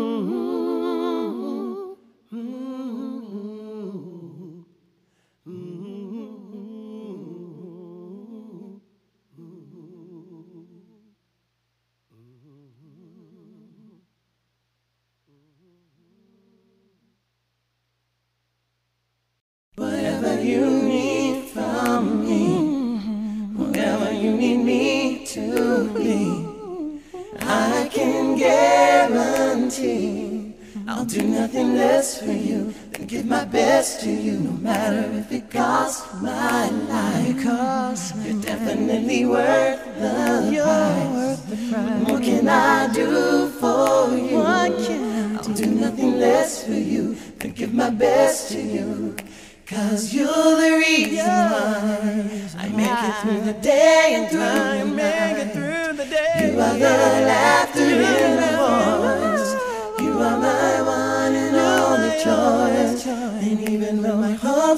Whatever 0.07 0.66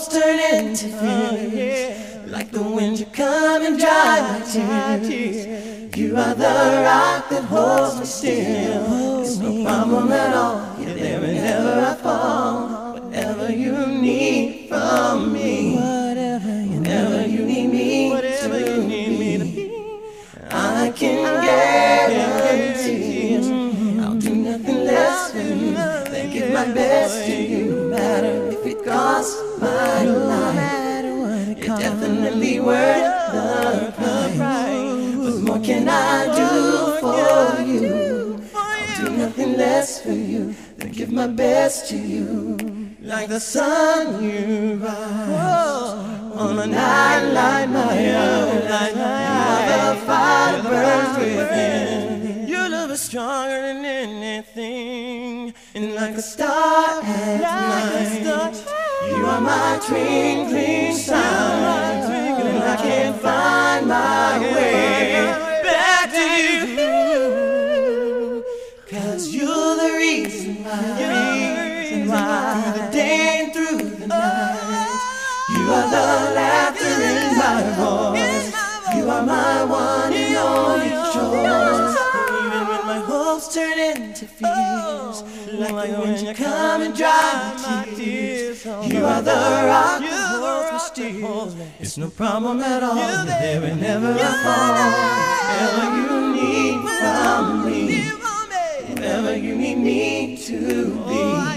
turn 0.09 0.39
into 0.39 0.87
fears, 0.87 2.27
like 2.27 2.51
the 2.51 2.63
wind 2.63 2.99
you 2.99 3.05
come 3.07 3.63
and 3.63 3.79
dry 3.79 4.39
my 4.39 4.99
tears. 5.05 5.45
You 5.95 6.15
are 6.17 6.33
the 6.33 6.81
rock 6.85 7.29
that 7.29 7.43
holds 7.43 7.99
me 7.99 8.05
still. 8.05 9.21
It's 9.21 9.37
no 9.37 9.63
problem 9.63 10.11
at 10.11 10.33
all. 10.33 10.79
You're 10.79 10.95
there 10.95 11.19
whenever 11.19 11.85
I 11.85 11.95
fall. 11.95 12.93
Whatever 12.93 13.51
you 13.51 13.75
need 13.87 14.69
from 14.69 15.33
me, 15.33 15.75
whatever 15.75 17.27
you, 17.27 17.45
need 17.45 17.67
me, 17.71 18.09
whatever 18.11 18.59
you 18.59 18.83
need 18.83 19.19
me 19.19 19.37
to 19.37 19.45
be, 19.45 19.71
I 20.51 20.91
can 20.95 21.23
guarantee 21.45 22.89
I'll 24.01 24.15
do 24.15 24.33
nothing 24.35 24.85
less 24.85 25.31
than 25.31 25.99
give 26.31 26.53
my 26.53 26.65
best 26.73 27.18
my 29.59 30.03
life. 30.03 31.57
You're 31.57 31.77
definitely 31.77 32.59
worth 32.59 33.31
the 33.33 33.93
price. 33.97 35.15
What 35.17 35.37
more 35.43 35.59
can 35.59 35.87
I 35.89 36.25
do 36.41 36.49
for 37.01 37.61
you? 37.61 38.41
I'll 38.55 39.05
do 39.05 39.11
nothing 39.17 39.57
less 39.57 40.01
for 40.01 40.13
you 40.13 40.55
than 40.77 40.91
give 40.91 41.11
my 41.11 41.27
best 41.27 41.89
to 41.89 41.97
you. 41.97 42.57
Like 43.01 43.29
the 43.29 43.39
sun 43.39 44.23
you 44.23 44.75
rise 44.75 45.29
on 46.35 46.59
a 46.59 46.67
night 46.67 47.31
like 47.33 47.69
my 47.69 48.15
own. 48.15 48.69
Like 48.69 48.93
the 48.93 49.95
fire 50.05 50.61
burns 50.63 51.17
within. 51.17 52.47
Your 52.47 52.69
love 52.69 52.91
is 52.91 53.01
stronger 53.01 53.61
than 53.61 53.85
anything, 53.85 55.53
and 55.75 55.95
like 55.95 56.15
a 56.15 56.21
star 56.21 57.01
at 57.03 57.41
night, 57.41 58.68
you 59.09 59.25
are 59.25 59.41
my 59.41 59.79
twinkling 59.85 60.93
sign. 60.95 62.11
And 62.41 62.63
I 62.63 62.75
can't 62.77 63.15
find 63.21 63.87
my 63.87 64.39
way 64.39 65.13
back 65.63 66.11
to 66.13 66.25
you, 66.77 68.43
cause 68.87 69.23
you're 69.33 69.75
the 69.75 69.91
reason 69.97 70.63
why. 70.63 70.77
Through 71.89 72.05
the 72.81 72.87
day 72.91 73.41
and 73.43 73.49
through 73.53 73.77
the 73.77 74.07
night, 74.07 74.99
you 75.49 75.63
are 75.77 75.87
the 75.95 76.07
laughter 76.37 76.97
in 77.13 77.37
my 77.37 77.59
voice. 77.81 78.47
You 78.95 79.03
are 79.09 79.25
my 79.25 79.63
one 79.63 80.13
and 80.13 80.37
only 80.37 80.89
choice. 81.13 81.97
Even 82.45 82.63
when 82.69 82.83
my 82.85 82.99
hopes 83.05 83.47
turn 83.53 83.77
into 83.79 84.25
fears, 84.25 85.17
like 85.53 85.91
wind 85.97 86.19
you 86.21 86.33
come 86.33 86.81
and 86.81 86.93
dry 86.95 87.53
my 87.63 87.85
tears. 87.95 88.38
You 88.65 89.05
are 89.05 89.21
the 89.21 89.31
rock 89.31 90.01
that 90.01 91.21
holds 91.21 91.55
me 91.55 91.59
still. 91.59 91.71
It's 91.79 91.97
no 91.97 92.09
problem 92.09 92.59
at 92.59 92.83
all. 92.83 92.97
You're 92.97 93.25
there 93.25 93.61
whenever 93.61 94.13
I 94.19 94.31
fall. 94.43 94.89
Whatever 95.47 95.85
you 95.95 96.11
need 96.35 96.79
from 96.99 97.65
me, 97.65 97.79
whatever 98.89 99.37
you 99.37 99.55
need 99.55 99.77
me 99.77 100.35
to 100.43 100.59
be. 100.85 100.91
Oh, 100.91 101.55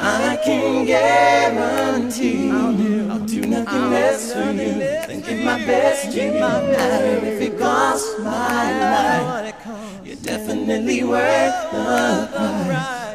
I 0.00 0.38
can 0.42 0.86
guarantee 0.86 2.50
I'll 2.50 2.72
do, 2.72 3.08
I'll 3.10 3.18
do 3.18 3.40
nothing 3.42 3.82
I'll 3.82 3.90
less 3.90 4.32
for 4.32 4.52
you 4.52 4.72
than 5.06 5.20
give 5.20 5.44
my 5.44 5.58
best 5.66 6.12
to 6.12 6.24
you. 6.24 6.32
Matter 6.32 7.26
if 7.26 7.40
it 7.42 7.58
costs 7.58 8.18
my 8.20 8.72
life, 8.80 9.54
you're 10.02 10.16
definitely 10.16 11.04
worth 11.04 11.72
the 11.72 12.28
price. 12.32 13.05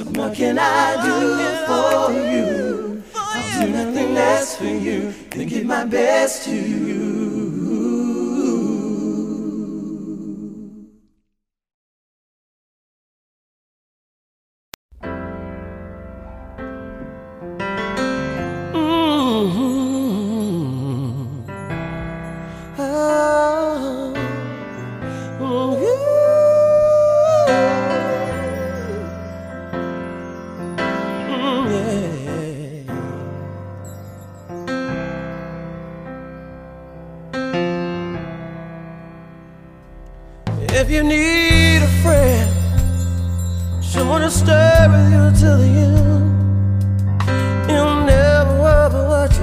What 0.00 0.16
more 0.16 0.30
can 0.30 0.58
I 0.58 0.96
do 1.04 1.18
for 1.68 2.12
you? 2.32 3.02
I'll 3.14 3.66
do 3.66 3.70
nothing 3.70 4.14
less 4.14 4.56
for 4.56 4.64
you 4.64 5.12
than 5.28 5.46
give 5.46 5.66
my 5.66 5.84
best 5.84 6.44
to 6.44 6.56
you. 6.56 7.79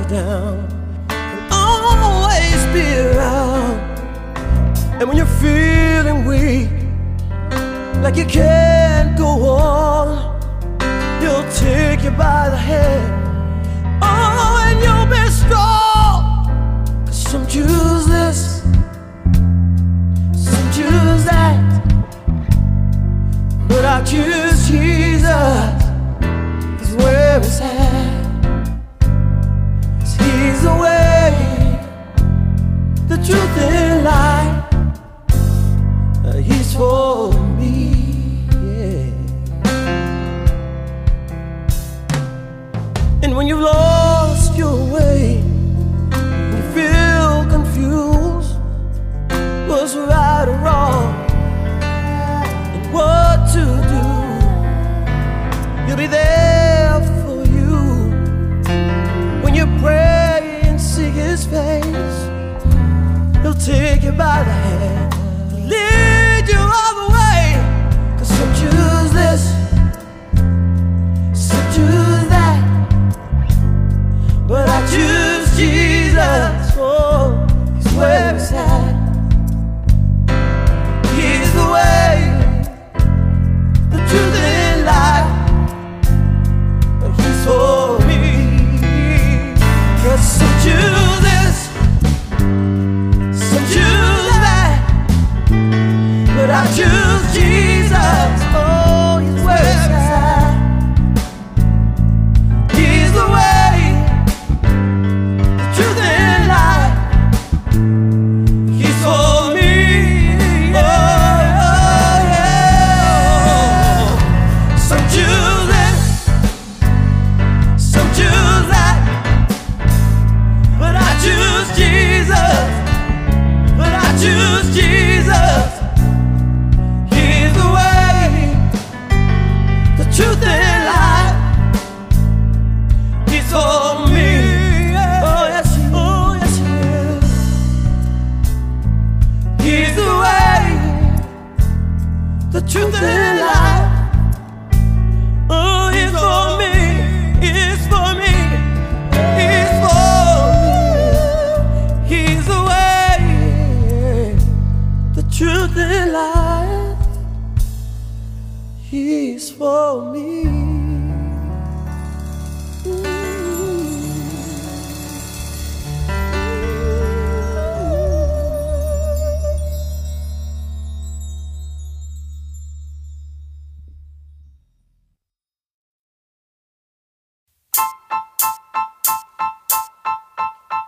Down, 0.08 0.68
and 1.10 1.52
always 1.52 2.66
be 2.74 2.86
around. 3.00 3.80
And 5.00 5.08
when 5.08 5.18
you're 5.18 5.26
feeling 5.26 6.26
weak, 6.26 6.70
like 8.02 8.16
you 8.16 8.26
can't 8.26 9.18
go 9.18 9.28
on, 9.50 10.40
he'll 11.22 11.50
take 11.52 12.04
you 12.04 12.12
by 12.12 12.50
the 12.50 12.58
hand. 12.58 13.14
Oh, 14.02 14.64
and 14.68 14.80
you'll 14.84 15.08
be 15.08 15.30
strong, 15.30 17.06
cause 17.06 17.18
some 17.18 17.46
choose 17.48 18.06
this 18.08 18.64
some 20.34 20.72
choose 20.72 21.26
that, 21.26 21.58
but 23.68 23.84
I 23.84 24.04
choose 24.04 24.68
Jesus. 24.68 25.84
He's 26.80 26.96
where 26.96 27.40
it's 27.40 27.60
at. 27.62 28.27
He's 30.76 31.34
the 33.10 33.18
truth 33.26 33.58
and 33.58 34.04
light. 34.04 34.54
He's 36.44 36.74
for 36.76 37.34
me. 37.58 37.74
Yeah. 38.52 39.12
And 43.24 43.32
when 43.36 43.48
you've 43.48 43.62
lost 43.62 44.56
your 44.58 44.78
way, 44.94 45.42
you 46.56 46.62
feel 46.76 47.46
confused 47.56 48.54
was 49.68 49.96
right 49.96 50.48
or 50.48 50.58
wrong 50.66 51.14
and 51.82 52.94
what 52.94 53.38
to 53.56 53.64
do. 53.94 54.04
He'll 55.86 55.98
be 55.98 56.08
there 56.08 57.02
for 57.24 57.40
you 57.56 57.76
when 59.44 59.54
you 59.56 59.66
pray 59.82 59.97
His 61.38 61.46
face. 61.46 62.20
He'll 63.44 63.54
take 63.54 64.02
you 64.02 64.12
by 64.12 64.42
the 64.44 64.56
hand, 64.66 65.70
lead 65.70 66.50
you 66.50 66.58
all 66.58 66.97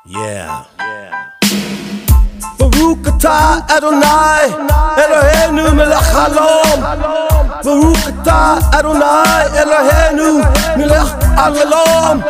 Yeah. 0.09 0.65
Baruch 2.57 3.05
atah 3.05 3.61
Adonai 3.69 4.49
Eloheinu 4.97 5.69
melech 5.77 6.09
haolam 6.09 6.79
Baruch 7.61 8.09
atah 8.09 8.57
Adonai 8.73 9.45
Eloheinu 9.53 10.41
melech 10.81 11.13
haolam 11.37 12.25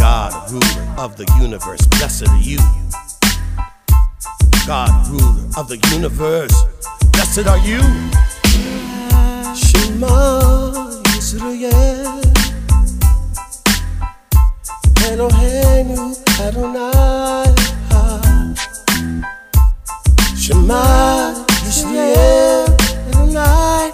God, 0.00 0.32
ruler 0.48 0.84
of 0.96 1.16
the 1.20 1.28
universe, 1.36 1.84
blessed 2.00 2.28
are 2.32 2.40
you. 2.40 2.56
God, 4.66 4.88
ruler 5.12 5.44
of 5.60 5.68
the 5.68 5.76
universe, 5.92 6.56
blessed 7.12 7.44
are 7.46 7.60
you. 7.60 7.84
Shema 9.52 10.08
Yisrael 11.12 12.43
Eloheinu 15.10 16.16
Adonai 16.40 17.52
Shema 20.42 20.82
Yisrael 21.64 22.68
Adonai 23.08 23.92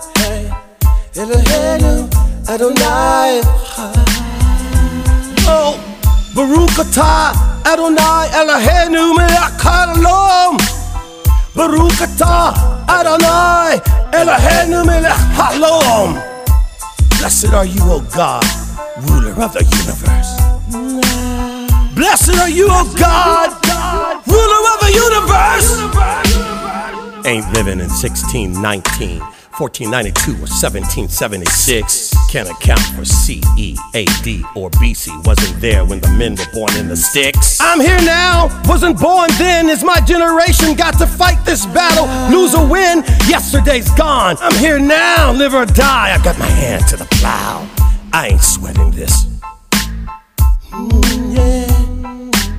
Eloheinu 1.21 1.93
Adonai 2.49 3.43
Oh, 5.51 5.75
Baruch 6.35 6.79
atah 6.79 7.35
Adonai 7.67 8.27
Eloheinu 8.41 9.15
melech 9.19 9.65
Baruch 11.57 12.01
atah 12.07 12.55
Adonai 12.89 13.81
Eloheinu 14.15 14.85
melech 14.87 15.21
Blessed 17.21 17.53
are 17.53 17.67
you, 17.67 17.83
O 17.83 18.01
God, 18.17 18.45
ruler 19.05 19.37
of 19.45 19.53
the 19.53 19.61
universe. 19.61 20.40
Blessed 22.01 22.35
are 22.37 22.49
you, 22.49 22.67
O 22.71 22.95
God, 22.99 23.51
ruler 24.27 24.63
of 24.73 24.81
the 24.81 24.89
universe. 25.05 25.69
Ain't 27.27 27.53
living 27.53 27.79
in 27.79 27.91
1619. 27.93 29.21
1492 29.21 30.33
or 30.33 30.49
1776. 30.49 32.15
Can't 32.31 32.49
account 32.49 32.81
for 32.97 33.05
CE, 33.05 33.77
AD, 33.93 34.29
or 34.57 34.71
BC. 34.81 35.13
Wasn't 35.27 35.61
there 35.61 35.85
when 35.85 36.01
the 36.01 36.09
men 36.17 36.37
were 36.37 36.51
born 36.55 36.75
in 36.79 36.89
the 36.89 36.97
sticks. 36.97 37.61
I'm 37.61 37.79
here 37.79 38.01
now, 38.01 38.49
wasn't 38.65 38.99
born 38.99 39.29
then. 39.37 39.69
Is 39.69 39.85
my 39.85 40.01
generation 40.01 40.73
got 40.73 40.97
to 41.01 41.07
fight 41.07 41.45
this 41.45 41.67
battle? 41.67 42.09
Lose 42.35 42.55
or 42.55 42.67
win, 42.67 43.05
yesterday's 43.29 43.91
gone. 43.91 44.39
I'm 44.41 44.57
here 44.59 44.79
now, 44.79 45.33
live 45.33 45.53
or 45.53 45.67
die. 45.67 46.17
I 46.19 46.25
got 46.25 46.39
my 46.39 46.47
hand 46.49 46.87
to 46.89 46.97
the 46.97 47.05
plow. 47.21 47.69
I 48.11 48.29
ain't 48.29 48.43
sweating 48.43 48.91
this. 48.93 49.27
Mm, 50.73 51.37
yeah. 51.37 51.70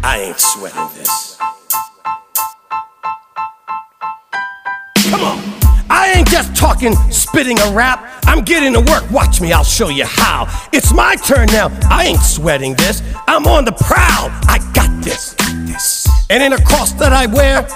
I 0.03 0.19
ain't 0.19 0.39
sweating 0.39 0.89
this. 0.97 1.37
Come 5.09 5.21
on. 5.21 5.39
I 5.89 6.13
ain't 6.15 6.27
just 6.27 6.55
talking, 6.55 6.95
spitting 7.11 7.59
a 7.59 7.71
rap. 7.71 8.07
I'm 8.25 8.43
getting 8.43 8.73
to 8.73 8.79
work. 8.79 9.09
Watch 9.11 9.41
me, 9.41 9.51
I'll 9.53 9.63
show 9.63 9.89
you 9.89 10.05
how. 10.05 10.47
It's 10.73 10.93
my 10.93 11.15
turn 11.17 11.47
now. 11.47 11.69
I 11.89 12.05
ain't 12.05 12.21
sweating 12.21 12.75
this. 12.75 13.03
I'm 13.27 13.45
on 13.45 13.65
the 13.65 13.73
prowl. 13.73 14.29
I 14.47 14.57
got 14.73 15.03
this. 15.03 15.35
And 16.29 16.41
in 16.41 16.53
a 16.53 16.61
cross 16.63 16.93
that 16.93 17.11
I 17.13 17.25
wear, 17.25 17.67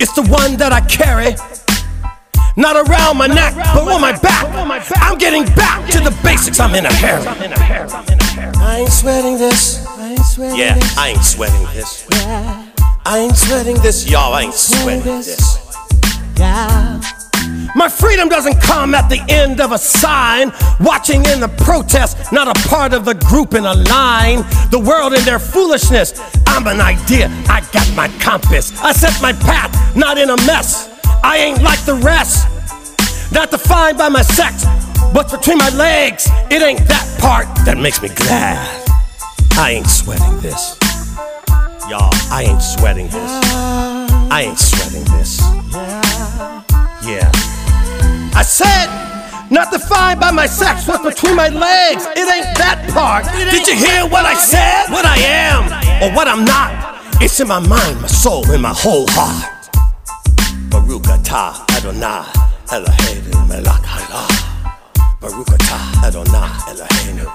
it's 0.00 0.12
the 0.14 0.22
one 0.22 0.56
that 0.56 0.72
I 0.72 0.80
carry. 0.82 1.36
Not 2.58 2.74
around 2.74 3.16
my 3.16 3.28
neck, 3.28 3.54
but 3.54 3.86
on 3.86 4.00
my 4.00 4.18
back. 4.18 4.44
I'm 4.96 5.16
getting 5.16 5.44
back 5.54 5.88
to 5.92 6.00
the 6.00 6.10
basics. 6.24 6.58
I'm 6.58 6.74
in 6.74 6.86
a 6.86 6.92
hurry. 6.92 7.24
I 8.58 8.78
ain't 8.80 8.90
sweating 8.90 9.38
this. 9.38 9.86
I 9.86 10.10
ain't 10.10 10.24
sweating 10.24 10.58
yeah, 10.58 10.74
this. 10.74 10.98
I 10.98 11.08
ain't 11.10 11.24
sweating 11.24 11.66
this. 11.72 12.08
Yeah. 12.10 12.66
I 13.06 13.18
ain't 13.20 13.36
sweating 13.36 13.76
this, 13.76 14.10
y'all. 14.10 14.34
I 14.34 14.42
ain't 14.42 14.54
sweating 14.54 15.04
this. 15.04 15.70
Yeah. 16.36 17.00
My 17.76 17.88
freedom 17.88 18.28
doesn't 18.28 18.60
come 18.60 18.92
at 18.92 19.08
the 19.08 19.24
end 19.28 19.60
of 19.60 19.70
a 19.70 19.78
sign. 19.78 20.50
Watching 20.80 21.24
in 21.26 21.38
the 21.38 21.54
protest, 21.58 22.32
not 22.32 22.48
a 22.48 22.68
part 22.68 22.92
of 22.92 23.04
the 23.04 23.14
group 23.14 23.54
in 23.54 23.66
a 23.66 23.74
line. 23.74 24.38
The 24.72 24.82
world 24.84 25.14
in 25.14 25.24
their 25.24 25.38
foolishness. 25.38 26.20
I'm 26.48 26.66
an 26.66 26.80
idea, 26.80 27.28
I 27.48 27.60
got 27.72 27.94
my 27.94 28.08
compass. 28.18 28.76
I 28.82 28.90
set 28.90 29.22
my 29.22 29.32
path, 29.32 29.96
not 29.96 30.18
in 30.18 30.30
a 30.30 30.36
mess. 30.38 30.97
I 31.22 31.38
ain't 31.38 31.62
like 31.62 31.84
the 31.84 31.94
rest. 31.94 32.46
Not 33.32 33.50
defined 33.50 33.98
by 33.98 34.08
my 34.08 34.22
sex, 34.22 34.64
but 35.12 35.30
between 35.30 35.58
my 35.58 35.70
legs. 35.70 36.28
It 36.50 36.62
ain't 36.62 36.86
that 36.88 37.06
part 37.20 37.46
that 37.66 37.76
makes 37.78 38.00
me 38.00 38.08
glad. 38.08 38.58
I 39.58 39.72
ain't 39.72 39.86
sweating 39.86 40.40
this. 40.40 40.78
Y'all, 41.88 42.12
I 42.30 42.44
ain't 42.48 42.62
sweating 42.62 43.06
this. 43.06 43.30
I 44.30 44.42
ain't 44.46 44.58
sweating 44.58 45.04
this. 45.16 45.40
Yeah. 47.04 47.30
I 48.34 48.42
said, 48.42 48.86
not 49.50 49.72
defined 49.72 50.20
by 50.20 50.30
my 50.30 50.46
sex, 50.46 50.86
what's 50.86 51.02
between 51.02 51.34
my 51.34 51.48
legs. 51.48 52.06
It 52.12 52.28
ain't 52.28 52.56
that 52.58 52.88
part. 52.92 53.24
Did 53.50 53.66
you 53.66 53.74
hear 53.74 54.06
what 54.06 54.24
I 54.24 54.34
said? 54.34 54.92
What 54.92 55.04
I 55.04 55.16
am 55.18 55.64
or 56.02 56.14
what 56.14 56.28
I'm 56.28 56.44
not. 56.44 56.96
It's 57.20 57.40
in 57.40 57.48
my 57.48 57.58
mind, 57.58 58.00
my 58.00 58.06
soul, 58.06 58.48
and 58.50 58.62
my 58.62 58.72
whole 58.72 59.06
heart. 59.08 59.57
Baruch 60.98 61.14
atah 61.14 61.54
Adonai 61.78 62.26
Eloheinu 62.74 63.46
melech 63.46 63.86
haolam. 63.86 64.34
Baruch 65.20 65.54
atah 65.54 66.06
Adonai 66.06 66.50
Eloheinu 66.74 67.26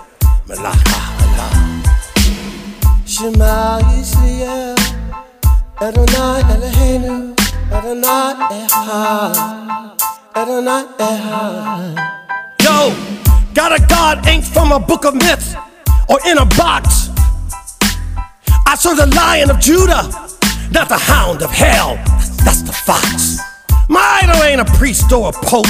melech 0.48 0.84
haolam. 0.92 1.80
Shema 3.08 3.80
Yisrael 3.88 4.76
Adonai 5.80 6.44
Eloheinu 6.52 7.32
Adonai 7.72 8.36
Echad 8.52 9.96
Adonai 10.36 10.84
Echad 11.00 11.96
Yo, 12.60 12.92
got 13.54 13.72
a 13.72 13.80
God 13.88 14.28
ain't 14.28 14.44
from 14.44 14.74
a 14.74 14.80
book 14.80 15.06
of 15.06 15.16
myths 15.16 15.56
or 16.10 16.20
in 16.28 16.38
a 16.38 16.46
box. 16.60 17.10
I 18.68 18.76
serve 18.76 18.98
the 18.98 19.08
lion 19.16 19.50
of 19.50 19.60
Judah, 19.62 20.04
not 20.76 20.90
the 20.90 21.00
hound 21.00 21.42
of 21.42 21.52
hell. 21.52 21.96
That's 22.44 22.62
the 22.62 22.74
fox. 22.74 23.40
My 23.90 24.22
idol 24.24 24.42
ain't 24.44 24.62
a 24.62 24.66
priest 24.78 25.12
or 25.12 25.30
a 25.30 25.32
pope, 25.32 25.68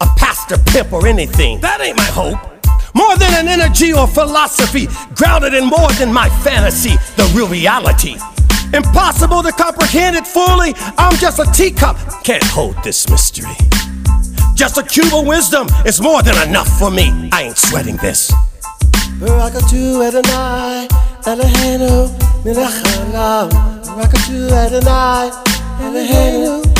a 0.00 0.06
pastor, 0.16 0.58
pimp, 0.58 0.92
or 0.92 1.06
anything. 1.06 1.60
That 1.60 1.80
ain't 1.80 1.96
my 1.96 2.04
hope. 2.04 2.38
More 2.94 3.16
than 3.16 3.32
an 3.34 3.48
energy 3.48 3.92
or 3.92 4.06
philosophy, 4.06 4.88
grounded 5.14 5.54
in 5.54 5.66
more 5.66 5.90
than 5.92 6.12
my 6.12 6.28
fantasy, 6.40 6.96
the 7.16 7.30
real 7.34 7.48
reality. 7.48 8.16
Impossible 8.72 9.42
to 9.42 9.52
comprehend 9.52 10.16
it 10.16 10.26
fully. 10.26 10.74
I'm 10.98 11.16
just 11.16 11.38
a 11.38 11.44
teacup, 11.52 11.96
can't 12.24 12.44
hold 12.44 12.82
this 12.82 13.08
mystery. 13.08 13.54
Just 14.54 14.78
a 14.78 14.82
cube 14.82 15.12
of 15.12 15.26
wisdom 15.26 15.68
is 15.84 16.00
more 16.00 16.22
than 16.22 16.36
enough 16.48 16.68
for 16.78 16.90
me. 16.90 17.28
I 17.32 17.42
ain't 17.42 17.58
sweating 17.58 17.96
this. 17.98 18.32
Rakatu 19.20 20.06
Adonai, 20.06 20.88
Eloheinu, 21.24 22.44
Melech 22.44 22.74
Haolam. 22.84 23.50
Rakatu 23.96 24.50
Adonai, 24.50 25.30
Eloheinu. 25.80 26.75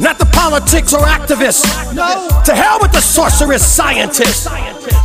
Not 0.00 0.18
the 0.18 0.24
politics 0.32 0.94
or 0.94 1.00
activists. 1.00 1.94
No. 1.94 2.26
To 2.46 2.54
hell 2.54 2.78
with 2.80 2.90
the 2.90 3.00
sorceress 3.00 3.64
scientists. 3.64 4.48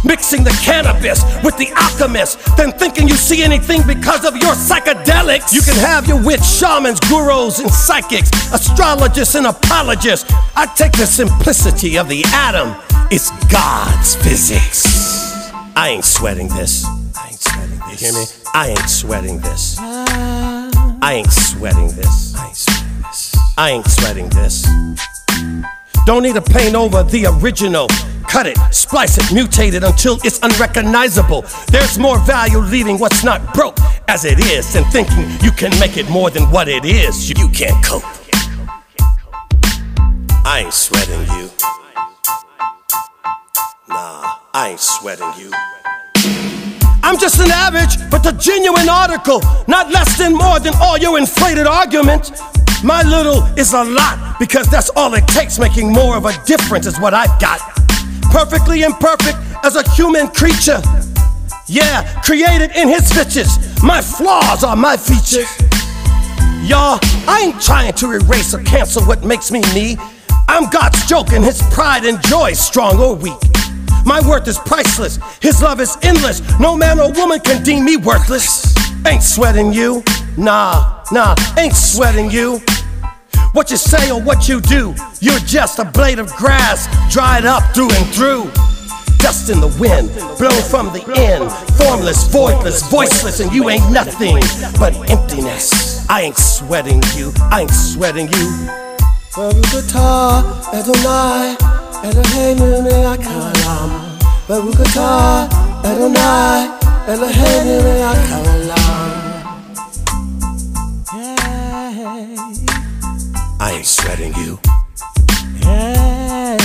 Mixing 0.06 0.46
the 0.46 0.58
cannabis 0.64 1.22
with 1.44 1.58
the 1.58 1.68
alchemist. 1.76 2.40
Then 2.56 2.72
thinking 2.72 3.10
you 3.10 3.16
see 3.16 3.44
anything 3.44 3.82
because 3.86 4.24
of 4.24 4.38
your 4.38 4.54
psychedelics. 4.54 5.54
You 5.54 5.62
can 5.62 5.76
have 5.76 6.08
your 6.08 6.24
witch 6.24 6.44
shamans, 6.44 7.02
gurus, 7.02 7.60
and 7.60 7.70
psychics, 7.70 8.32
astrologists, 8.54 9.36
and 9.36 9.48
apologists. 9.48 10.32
I 10.56 10.66
take 10.78 10.94
the 10.94 11.06
simplicity 11.06 11.98
of 11.98 12.08
the 12.08 12.24
atom. 12.28 12.74
It's 13.12 13.32
God's 13.52 14.16
physics. 14.16 15.52
I 15.76 15.90
ain't 15.90 16.06
sweating 16.06 16.48
this. 16.48 16.86
I 16.86 17.28
ain't 17.28 17.42
sweating 17.42 17.80
this. 17.80 18.02
You 18.02 18.08
hear 18.08 18.14
me? 18.14 18.26
I 18.54 18.70
ain't 18.70 18.90
sweating 18.90 19.40
this. 19.40 19.76
I 19.80 21.14
ain't 21.14 21.32
sweating 21.32 21.90
this. 21.90 22.77
I 23.58 23.72
ain't 23.72 23.88
sweating 23.88 24.30
this. 24.30 24.66
Don't 26.06 26.24
need 26.24 26.36
to 26.36 26.42
paint 26.42 26.76
over 26.76 27.04
the 27.04 27.26
original. 27.26 27.88
Cut 28.28 28.48
it, 28.48 28.58
splice 28.72 29.18
it, 29.18 29.24
mutate 29.26 29.74
it 29.74 29.84
until 29.84 30.20
it's 30.24 30.40
unrecognizable. 30.44 31.46
There's 31.70 31.98
more 31.98 32.20
value 32.20 32.60
leaving 32.60 32.98
what's 32.98 33.24
not 33.24 33.54
broke 33.54 33.78
as 34.08 34.24
it 34.26 34.40
is 34.40 34.72
than 34.74 34.84
thinking 34.86 35.30
you 35.42 35.52
can 35.52 35.78
make 35.80 35.98
it 35.98 36.10
more 36.10 36.30
than 36.30 36.44
what 36.52 36.68
it 36.68 36.86
is. 36.86 37.30
You 37.30 37.50
can't 37.50 37.84
cope. 37.86 38.04
I 40.46 40.62
ain't 40.64 40.74
sweating 40.74 41.22
you. 41.38 41.50
Nah, 43.90 44.38
I 44.54 44.70
ain't 44.72 44.80
sweating 44.80 45.32
you. 45.38 45.52
I'm 47.04 47.18
just 47.18 47.40
an 47.40 47.52
average, 47.52 47.98
but 48.10 48.24
the 48.24 48.32
genuine 48.32 48.90
article, 48.90 49.42
not 49.68 49.92
less 49.92 50.18
than 50.18 50.34
more 50.34 50.60
than 50.60 50.74
all 50.82 50.98
your 50.98 51.18
inflated 51.18 51.68
arguments. 51.68 52.32
My 52.84 53.02
little 53.02 53.44
is 53.58 53.74
a 53.74 53.84
lot 53.84 54.36
because 54.40 54.68
that's 54.68 54.90
all 54.92 55.14
it 55.16 55.28
takes. 55.28 55.58
Making 55.58 55.92
more 55.92 56.16
of 56.16 56.26
a 56.26 56.34
difference 56.46 56.86
is 56.86 57.00
what 57.00 57.14
I've 57.14 57.40
got. 57.42 57.60
Perfectly 58.30 58.84
imperfect 58.84 59.38
as 59.64 59.76
a 59.76 59.90
human 59.92 60.28
creature. 60.28 60.82
Yeah, 61.68 62.22
created 62.22 62.72
in 62.76 62.88
his 62.88 63.10
stitches. 63.10 63.82
My 63.82 64.02
flaws 64.02 64.64
are 64.64 64.76
my 64.76 64.96
features. 64.96 65.50
Y'all, 66.64 67.00
I 67.28 67.46
ain't 67.46 67.62
trying 67.62 67.94
to 67.94 68.12
erase 68.12 68.54
or 68.54 68.62
cancel 68.64 69.04
what 69.06 69.24
makes 69.24 69.52
me 69.52 69.62
me. 69.74 69.98
I'm 70.48 70.70
God's 70.70 71.06
joke 71.08 71.34
and 71.34 71.44
his 71.44 71.62
pride 71.74 72.06
and 72.06 72.22
joy, 72.24 72.54
strong 72.54 73.00
or 73.00 73.16
weak. 73.16 73.40
My 74.06 74.22
worth 74.28 74.48
is 74.48 74.60
priceless, 74.60 75.20
his 75.42 75.62
love 75.62 75.82
is 75.82 75.98
endless. 76.04 76.42
No 76.60 76.78
man 76.78 77.00
or 77.00 77.12
woman 77.14 77.40
can 77.40 77.64
deem 77.64 77.84
me 77.84 77.98
worthless. 77.98 78.76
Ain't 79.06 79.24
sweating 79.24 79.74
you, 79.74 80.04
nah. 80.38 80.97
Nah, 81.10 81.36
ain't 81.58 81.74
sweating 81.74 82.30
you. 82.30 82.60
What 83.54 83.72
you 83.72 83.78
say 83.78 84.12
or 84.12 84.22
what 84.22 84.50
you 84.50 84.60
do, 84.60 84.94
you're 85.22 85.40
just 85.40 85.80
a 85.80 85.86
blade 85.86 86.20
of 86.20 86.30
grass, 86.36 86.86
dried 87.10 87.46
up 87.46 87.64
through 87.74 87.90
and 87.92 88.06
through. 88.14 88.52
Dust 89.20 89.50
in 89.50 89.62
the 89.62 89.74
wind, 89.80 90.10
blown 90.38 90.62
from 90.70 90.88
the 90.92 91.02
end, 91.18 91.50
formless, 91.78 92.28
voidless, 92.28 92.84
voiceless, 92.92 93.40
and 93.40 93.54
you 93.54 93.70
ain't 93.70 93.90
nothing 93.90 94.36
but 94.78 94.94
emptiness. 95.10 96.06
I 96.10 96.24
ain't 96.24 96.38
sweating 96.38 97.02
you, 97.16 97.32
I 97.40 97.62
ain't 97.62 97.72
sweating 97.72 98.28
you. 98.28 98.68
Adonai 100.74 101.56
Adonai 105.86 106.68
I 112.20 113.74
ain't 113.74 113.86
sweating 113.86 114.34
you. 114.34 114.58
Yeah. 115.62 116.58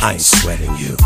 I 0.00 0.12
ain't 0.12 0.22
sweating 0.22 0.74
you. 0.76 0.96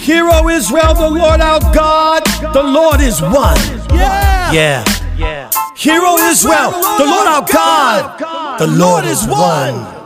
Hero 0.00 0.32
I 0.32 0.42
ain't 0.42 0.42
sweating 0.42 0.46
you. 0.46 0.48
Israel, 0.50 0.94
the 0.94 1.08
Lord 1.08 1.40
our 1.40 1.60
God, 1.72 2.24
the 2.52 2.64
Lord 2.64 3.00
is 3.00 3.22
one. 3.22 3.56
Yeah. 3.94 4.50
Yeah. 4.50 4.84
yeah. 5.16 5.50
Israel, 5.76 6.72
the 6.72 7.04
Lord 7.06 7.28
our 7.28 7.46
God, 7.46 8.58
the 8.58 8.66
Lord 8.66 9.04
is 9.04 9.24
one. 9.24 9.97